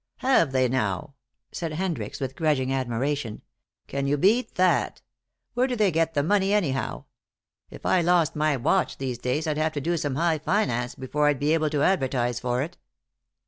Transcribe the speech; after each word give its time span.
"Have 0.21 0.51
they, 0.51 0.67
now," 0.67 1.13
said 1.51 1.73
Hendricks, 1.73 2.19
with 2.19 2.35
grudging 2.35 2.73
admiration. 2.73 3.43
"Can 3.85 4.07
you 4.07 4.17
beat 4.17 4.55
that? 4.55 5.03
Where 5.53 5.67
do 5.67 5.75
they 5.75 5.91
get 5.91 6.15
the 6.15 6.23
money, 6.23 6.53
anyhow? 6.55 7.03
If 7.69 7.85
I 7.85 8.01
lost 8.01 8.35
my 8.35 8.57
watch 8.57 8.97
these 8.97 9.19
days 9.19 9.45
I'd 9.45 9.59
have 9.59 9.73
to 9.73 9.79
do 9.79 9.97
some 9.97 10.15
high 10.15 10.39
finance 10.39 10.95
before 10.95 11.27
I'd 11.27 11.37
be 11.39 11.53
able 11.53 11.69
to 11.69 11.83
advertise 11.83 12.39
for 12.39 12.63
it." 12.63 12.77